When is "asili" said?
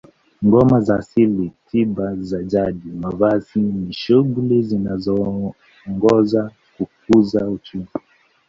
1.01-1.45